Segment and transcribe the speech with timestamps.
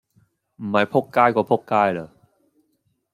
[0.55, 1.63] 唔係仆街過仆
[1.93, 2.09] 街啦